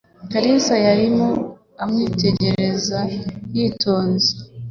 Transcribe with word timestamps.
Kalisa 0.31 0.75
yarimo 0.85 1.29
amwitegereza 1.83 2.99
yitonze. 3.55 4.31